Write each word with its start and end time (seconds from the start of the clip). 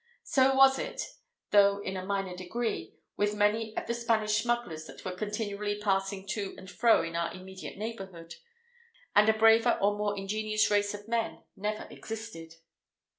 So 0.23 0.55
was 0.55 0.79
it, 0.79 1.03
though 1.51 1.77
in 1.77 1.95
a 1.95 2.03
minor 2.03 2.35
degree, 2.35 2.95
with 3.17 3.35
many 3.35 3.77
of 3.77 3.85
the 3.85 3.93
Spanish 3.93 4.35
smugglers 4.41 4.85
that 4.85 5.05
were 5.05 5.11
continually 5.11 5.79
passing 5.79 6.25
to 6.29 6.55
and 6.57 6.67
fro 6.71 7.03
in 7.03 7.15
our 7.15 7.31
immediate 7.31 7.77
neighbourhood; 7.77 8.33
and 9.15 9.29
a 9.29 9.33
braver 9.37 9.77
or 9.79 9.95
more 9.99 10.17
ingenious 10.17 10.71
race 10.71 10.95
of 10.95 11.07
men 11.07 11.43
never 11.55 11.85
existed. 11.91 12.55